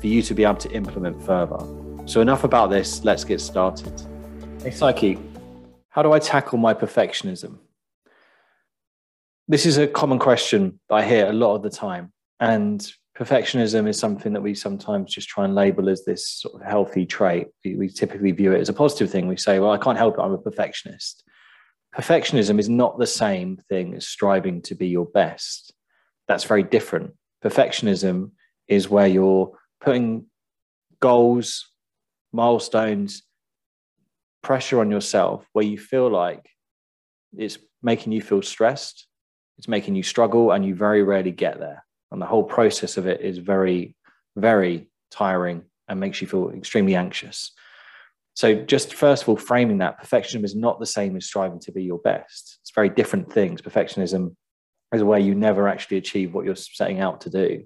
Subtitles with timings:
[0.00, 1.58] for you to be able to implement further.
[2.06, 3.92] So, enough about this, let's get started.
[4.62, 5.18] Hey, Psyche,
[5.88, 7.58] how do I tackle my perfectionism?
[9.48, 12.12] This is a common question that I hear a lot of the time.
[12.40, 12.86] And
[13.16, 17.06] perfectionism is something that we sometimes just try and label as this sort of healthy
[17.06, 17.48] trait.
[17.64, 19.26] We, we typically view it as a positive thing.
[19.26, 21.24] We say, well, I can't help it, I'm a perfectionist.
[21.96, 25.72] Perfectionism is not the same thing as striving to be your best.
[26.28, 27.14] That's very different.
[27.42, 28.32] Perfectionism
[28.68, 30.26] is where you're putting
[31.00, 31.68] goals,
[32.32, 33.22] milestones,
[34.42, 36.48] pressure on yourself where you feel like
[37.36, 39.06] it's making you feel stressed,
[39.58, 41.84] it's making you struggle, and you very rarely get there.
[42.12, 43.96] And the whole process of it is very,
[44.36, 47.52] very tiring and makes you feel extremely anxious.
[48.34, 51.72] So, just first of all, framing that perfectionism is not the same as striving to
[51.72, 52.58] be your best.
[52.60, 53.62] It's very different things.
[53.62, 54.36] Perfectionism
[54.92, 57.64] is where you never actually achieve what you're setting out to do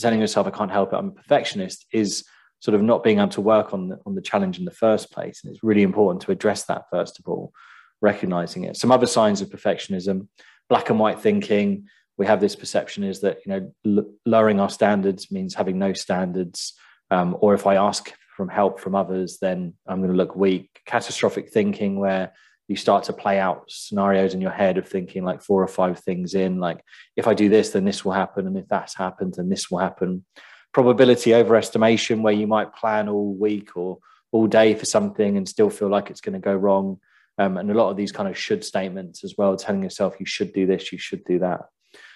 [0.00, 2.24] telling yourself I can't help it, I'm a perfectionist is
[2.60, 5.10] sort of not being able to work on the, on the challenge in the first
[5.10, 5.42] place.
[5.42, 7.52] And it's really important to address that first of all,
[8.00, 8.76] recognizing it.
[8.76, 10.28] Some other signs of perfectionism,
[10.68, 11.86] black and white thinking.
[12.18, 16.74] We have this perception is that you know lowering our standards means having no standards,
[17.10, 20.68] um, or if I ask from help from others, then I'm going to look weak.
[20.86, 22.32] Catastrophic thinking, where
[22.68, 25.98] you start to play out scenarios in your head of thinking like four or five
[25.98, 26.82] things in like
[27.16, 29.78] if i do this then this will happen and if that's happened then this will
[29.78, 30.24] happen.
[30.72, 33.98] Probability overestimation where you might plan all week or
[34.30, 36.98] all day for something and still feel like it's going to go wrong.
[37.38, 40.26] Um, and a lot of these kind of should statements as well telling yourself you
[40.26, 41.60] should do this you should do that.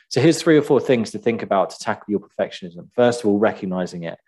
[0.09, 2.89] So here's three or four things to think about to tackle your perfectionism.
[2.95, 4.19] First of all recognizing it.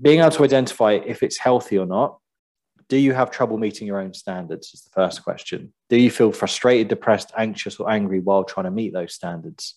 [0.00, 2.18] Being able to identify if it's healthy or not
[2.88, 4.72] do you have trouble meeting your own standards?
[4.74, 5.72] Is the first question.
[5.88, 9.74] Do you feel frustrated, depressed, anxious, or angry while trying to meet those standards?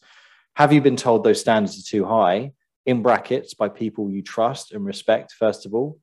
[0.55, 2.53] Have you been told those standards are too high,
[2.85, 5.99] in brackets, by people you trust and respect, first of all?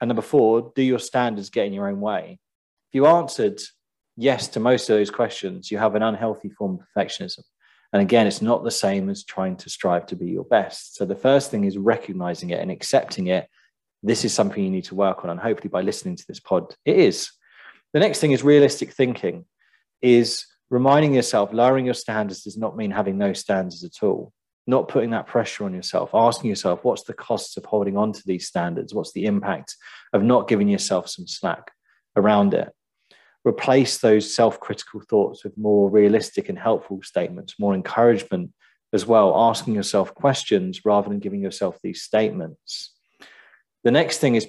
[0.00, 2.38] And number four, do your standards get in your own way?
[2.88, 3.60] If you answered
[4.16, 7.42] yes to most of those questions, you have an unhealthy form of perfectionism.
[7.92, 10.94] And again, it's not the same as trying to strive to be your best.
[10.94, 13.48] So the first thing is recognizing it and accepting it
[14.02, 15.30] this is something you need to work on.
[15.30, 17.30] And hopefully, by listening to this pod, it is.
[17.92, 19.44] The next thing is realistic thinking,
[20.00, 24.32] is reminding yourself lowering your standards does not mean having no standards at all.
[24.66, 28.22] Not putting that pressure on yourself, asking yourself, what's the costs of holding on to
[28.24, 28.94] these standards?
[28.94, 29.74] What's the impact
[30.12, 31.72] of not giving yourself some slack
[32.14, 32.68] around it?
[33.44, 38.52] Replace those self critical thoughts with more realistic and helpful statements, more encouragement
[38.92, 42.94] as well, asking yourself questions rather than giving yourself these statements.
[43.82, 44.46] The next thing is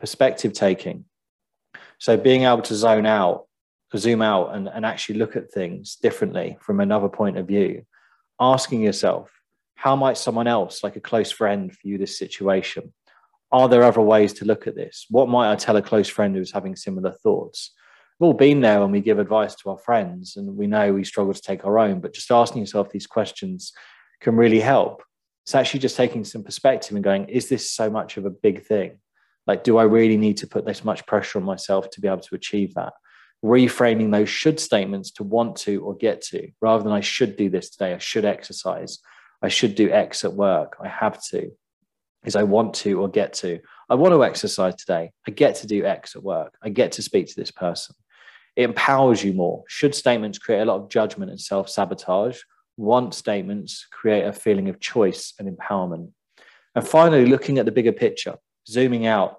[0.00, 1.04] perspective taking.
[1.98, 3.46] So being able to zone out,
[3.96, 7.84] zoom out, and, and actually look at things differently from another point of view.
[8.40, 9.30] Asking yourself,
[9.76, 12.92] how might someone else, like a close friend, view this situation?
[13.52, 15.06] Are there other ways to look at this?
[15.10, 17.72] What might I tell a close friend who's having similar thoughts?
[18.18, 21.04] We've all been there when we give advice to our friends and we know we
[21.04, 23.72] struggle to take our own, but just asking yourself these questions
[24.20, 25.02] can really help
[25.44, 28.64] it's actually just taking some perspective and going, is this so much of a big
[28.64, 28.98] thing?
[29.46, 32.20] Like, do I really need to put this much pressure on myself to be able
[32.20, 32.92] to achieve that?
[33.44, 37.50] Reframing those should statements to want to or get to, rather than I should do
[37.50, 39.00] this today, I should exercise,
[39.42, 41.50] I should do X at work, I have to,
[42.24, 43.58] is I want to or get to.
[43.90, 47.02] I want to exercise today, I get to do X at work, I get to
[47.02, 47.96] speak to this person.
[48.54, 49.64] It empowers you more.
[49.66, 52.38] Should statements create a lot of judgment and self sabotage?
[52.82, 56.10] Want statements create a feeling of choice and empowerment.
[56.74, 58.36] And finally, looking at the bigger picture,
[58.68, 59.38] zooming out,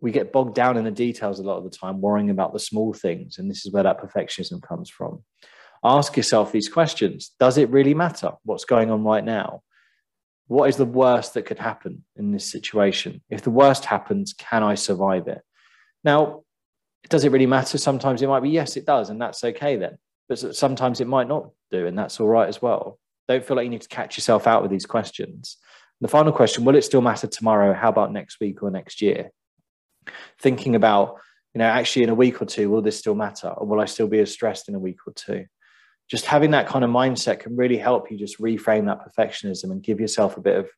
[0.00, 2.58] we get bogged down in the details a lot of the time, worrying about the
[2.58, 3.38] small things.
[3.38, 5.24] And this is where that perfectionism comes from.
[5.82, 9.62] Ask yourself these questions Does it really matter what's going on right now?
[10.48, 13.22] What is the worst that could happen in this situation?
[13.30, 15.40] If the worst happens, can I survive it?
[16.04, 16.42] Now,
[17.08, 17.78] does it really matter?
[17.78, 19.98] Sometimes it might be yes, it does, and that's okay then
[20.28, 22.98] but sometimes it might not do, and that's all right as well.
[23.28, 25.56] Don't feel like you need to catch yourself out with these questions.
[26.00, 27.72] And the final question will it still matter tomorrow?
[27.72, 29.30] How about next week or next year?
[30.40, 31.16] Thinking about,
[31.54, 33.48] you know, actually in a week or two, will this still matter?
[33.48, 35.46] Or will I still be as stressed in a week or two?
[36.08, 39.82] Just having that kind of mindset can really help you just reframe that perfectionism and
[39.82, 40.68] give yourself a bit of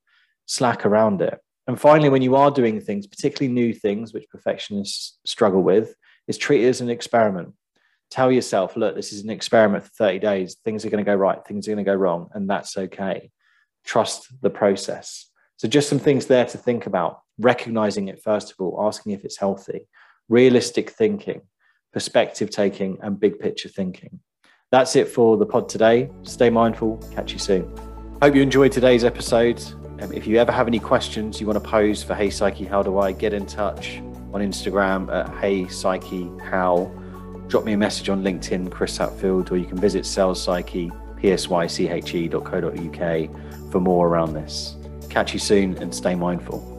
[0.46, 1.38] slack around it.
[1.66, 5.94] And finally, when you are doing things, particularly new things, which perfectionists struggle with,
[6.26, 7.52] is treat it as an experiment.
[8.10, 10.56] Tell yourself, look, this is an experiment for 30 days.
[10.64, 13.30] Things are going to go right, things are going to go wrong, and that's okay.
[13.84, 15.30] Trust the process.
[15.56, 19.24] So, just some things there to think about recognizing it, first of all, asking if
[19.24, 19.88] it's healthy,
[20.28, 21.42] realistic thinking,
[21.92, 24.20] perspective taking, and big picture thinking.
[24.70, 26.10] That's it for the pod today.
[26.22, 26.98] Stay mindful.
[27.14, 27.74] Catch you soon.
[28.20, 29.62] Hope you enjoyed today's episode.
[30.00, 32.82] Um, if you ever have any questions you want to pose for Hey Psyche, how
[32.82, 33.98] do I get in touch
[34.32, 36.92] on Instagram at Hey Psyche How?
[37.48, 40.90] Drop me a message on LinkedIn, Chris Hatfield, or you can visit Sales Psyche,
[41.22, 41.82] psyche.co.uk
[43.72, 44.76] for more around this.
[45.08, 46.74] Catch you soon and stay mindful.